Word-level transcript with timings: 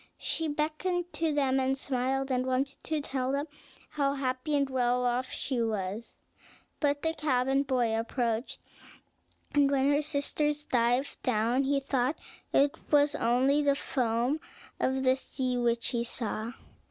She 0.17 0.47
beckoned 0.47 1.13
to 1.13 1.31
them, 1.31 1.59
and 1.59 1.77
smiled, 1.77 2.31
and 2.31 2.43
wanted 2.43 2.83
to 2.85 3.01
tell 3.01 3.31
them 3.31 3.45
how 3.91 4.15
happy 4.15 4.55
and 4.57 4.67
well 4.67 5.05
off 5.05 5.29
she 5.29 5.61
was; 5.61 6.17
but 6.79 7.03
the 7.03 7.13
cabin 7.13 7.61
boy 7.61 7.95
approached, 7.95 8.59
and 9.53 9.69
when 9.69 9.91
her 9.91 10.01
sisters 10.01 10.63
dived 10.63 11.21
down 11.21 11.65
he 11.65 11.79
thought 11.79 12.17
it 12.51 12.71
was 12.89 13.13
only 13.13 13.61
the 13.61 13.75
foam 13.75 14.39
of 14.79 15.03
the 15.03 15.15
sea 15.15 15.55
which 15.55 15.89
he 15.89 16.03
saw. 16.03 16.53